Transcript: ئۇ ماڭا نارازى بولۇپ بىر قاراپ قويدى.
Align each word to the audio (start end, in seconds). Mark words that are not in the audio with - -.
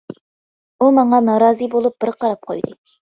ئۇ 0.79 0.87
ماڭا 0.99 1.19
نارازى 1.27 1.67
بولۇپ 1.75 1.99
بىر 2.05 2.13
قاراپ 2.25 2.49
قويدى. 2.51 2.75